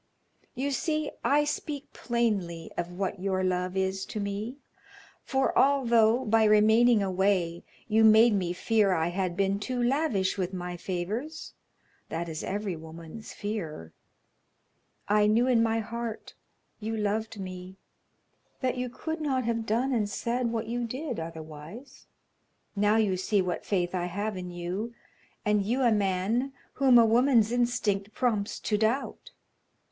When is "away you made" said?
7.03-8.33